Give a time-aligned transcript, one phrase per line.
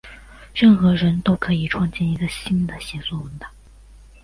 [0.55, 3.51] 任何人都可以创建一个新的协作文档。